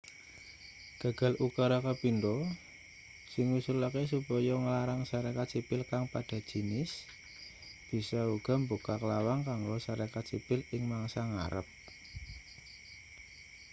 gagal 1.01 1.33
ukara 1.47 1.77
kapindho 1.85 2.35
sing 3.31 3.45
ngusulake 3.49 4.01
supaya 4.13 4.53
nglarang 4.63 5.01
sarekat 5.11 5.47
sipil 5.53 5.81
kang 5.91 6.03
padha 6.13 6.39
jinis 6.49 6.91
bisa 7.89 8.21
uga 8.35 8.53
mbukak 8.63 9.01
lawang 9.09 9.39
kanggo 9.49 9.75
sarekat 9.85 10.23
sipil 10.31 10.59
ing 10.75 10.81
mangsa 10.91 11.21
ngarep 11.33 11.67